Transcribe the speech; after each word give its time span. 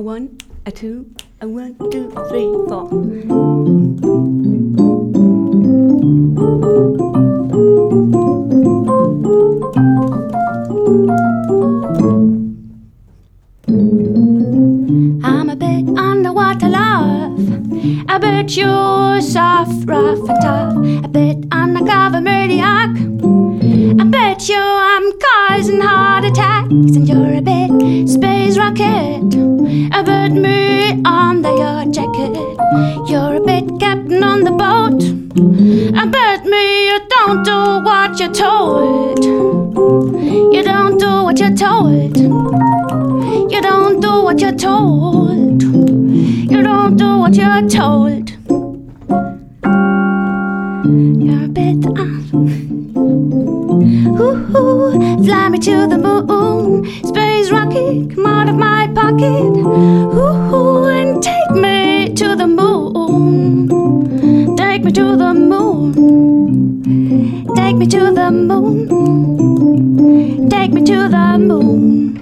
a 0.00 0.02
one, 0.02 0.38
a 0.64 0.72
two, 0.72 1.04
a 1.42 1.46
one, 1.46 1.76
two, 1.90 2.08
three, 2.30 2.48
four. 2.68 2.88
I'm 15.22 15.50
a 15.50 15.56
bit 15.56 15.84
underwater, 15.98 16.70
love. 16.70 17.38
I 18.08 18.16
bet 18.16 18.56
you're 18.56 19.20
soft, 19.20 19.86
rough, 19.86 20.26
and 20.30 20.40
tough. 20.40 20.76
A 21.04 21.08
bit 21.08 21.44
undercover 21.52 22.22
maniac. 22.22 22.88
I 24.00 24.04
bet 24.04 24.48
you 24.48 24.56
I'm 24.56 25.18
causing 25.70 25.80
heart 25.80 26.24
attacks, 26.24 26.96
and 26.96 27.08
you're 27.08 27.34
a 27.34 27.40
bit 27.40 28.08
space 28.08 28.58
rocket. 28.58 29.20
Bet 30.04 30.32
me 30.32 31.00
under 31.04 31.50
your 31.50 31.84
jacket. 31.92 32.34
You're 33.08 33.36
a 33.36 33.40
bit 33.40 33.78
captain 33.78 34.24
on 34.24 34.44
the 34.44 34.50
boat. 34.50 35.02
I 35.96 36.06
bet 36.06 36.44
me 36.46 36.86
you 36.88 37.00
don't 37.08 37.44
do 37.44 37.84
what 37.84 38.18
you're 38.18 38.32
told. 38.32 39.24
You 40.54 40.62
don't 40.62 40.98
do 40.98 41.24
what 41.24 41.38
you're 41.38 41.54
told. 41.54 42.16
You 42.16 43.60
don't 43.60 44.00
do 44.00 44.22
what 44.22 44.40
you're 44.40 44.56
told. 44.56 45.62
You 45.62 46.62
don't 46.62 46.96
do 46.96 47.18
what 47.18 47.34
you're 47.34 47.68
told. 47.68 48.30
You're 51.22 51.44
a 51.44 51.48
bit 51.48 51.86
uh, 51.86 53.09
ooh, 54.20 55.24
fly 55.24 55.48
me 55.48 55.58
to 55.58 55.86
the 55.86 55.98
moon. 55.98 56.84
Space 57.04 57.50
rocket, 57.50 58.14
come 58.14 58.26
out 58.26 58.48
of 58.48 58.56
my 58.56 58.88
pocket. 58.94 59.24
Ooh, 59.24 60.84
and 60.84 61.22
take 61.22 61.50
me 61.52 62.12
to 62.14 62.36
the 62.36 62.46
moon. 62.46 63.68
Take 64.56 64.84
me 64.84 64.92
to 64.92 65.16
the 65.16 65.34
moon. 65.34 65.94
Take 67.54 67.76
me 67.76 67.86
to 67.86 68.12
the 68.12 68.30
moon. 68.30 68.88
Take 70.48 70.72
me 70.72 70.82
to 70.84 71.08
the 71.08 71.38
moon. 71.38 72.19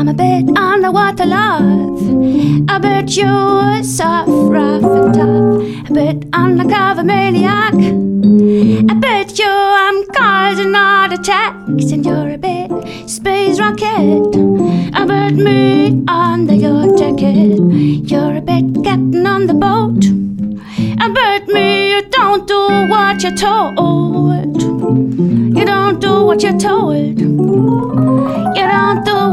I'm 0.00 0.08
a 0.08 0.14
bit 0.14 0.56
underwater, 0.56 1.26
love. 1.26 2.70
I 2.70 2.78
bet 2.78 3.14
you're 3.18 3.82
soft, 3.82 4.30
rough, 4.30 4.82
and 4.82 5.12
tough. 5.12 5.90
A 5.90 5.92
bit 5.92 6.26
undercover 6.32 7.04
maniac. 7.04 7.74
I 7.74 8.94
bet 8.94 9.38
you 9.38 9.44
I'm 9.46 10.06
causing 10.06 10.72
heart 10.72 11.12
attacks, 11.12 11.92
and 11.92 12.02
you're 12.02 12.30
a 12.30 12.38
bit 12.38 12.70
space 13.10 13.60
rocket. 13.60 14.24
I 14.94 15.04
bet 15.04 15.34
me 15.34 16.02
under 16.08 16.54
your 16.54 16.96
jacket. 16.96 17.60
You're 18.10 18.36
a 18.36 18.40
bit 18.40 18.82
captain 18.82 19.26
on 19.26 19.48
the 19.48 19.52
boat. 19.52 20.02
I 20.98 21.10
bet 21.12 21.46
me 21.46 21.90
you 21.90 22.00
don't 22.08 22.48
do 22.48 22.68
what 22.88 23.22
you're 23.22 23.36
told. 23.36 24.62
You 25.58 25.66
don't 25.66 26.00
do 26.00 26.24
what 26.24 26.42
you're 26.42 26.58
told 26.58 28.39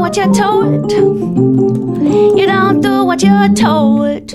what 0.08 0.16
you're 0.16 0.32
told. 0.32 0.90
You 0.90 2.46
don't 2.46 2.80
do 2.80 3.04
what 3.04 3.22
you're 3.22 3.48
told. 3.54 4.30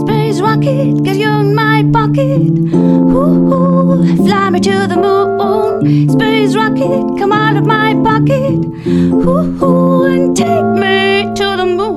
Space 0.00 0.40
rocket, 0.40 1.04
get 1.04 1.14
you 1.14 1.28
in 1.28 1.54
my 1.54 1.84
pocket. 1.92 2.40
Ooh, 2.74 4.16
fly 4.16 4.50
me 4.50 4.58
to 4.58 4.88
the 4.88 4.96
moon. 4.96 6.08
Space 6.10 6.56
rocket, 6.56 7.16
come 7.16 7.30
out 7.30 7.56
of 7.56 7.64
my 7.64 7.94
pocket. 8.02 8.58
Ooh, 8.84 10.04
and 10.06 10.36
take 10.36 10.64
me 10.64 11.32
to 11.36 11.56
the 11.56 11.66
moon. 11.66 11.94